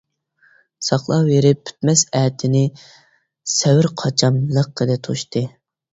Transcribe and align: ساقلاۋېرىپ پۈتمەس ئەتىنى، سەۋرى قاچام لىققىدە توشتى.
ساقلاۋېرىپ 0.87 1.59
پۈتمەس 1.67 2.03
ئەتىنى، 2.21 2.63
سەۋرى 3.57 3.95
قاچام 4.03 4.45
لىققىدە 4.57 4.97
توشتى. 5.11 5.45